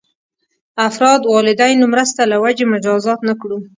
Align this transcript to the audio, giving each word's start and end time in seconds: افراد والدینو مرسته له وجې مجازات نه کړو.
افراد 0.89 1.21
والدینو 1.33 1.85
مرسته 1.93 2.21
له 2.31 2.37
وجې 2.43 2.65
مجازات 2.73 3.19
نه 3.29 3.33
کړو. 3.41 3.57